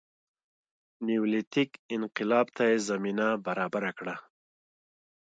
[1.05, 4.15] نیولیتیک انقلاب ته یې زمینه برابره کړه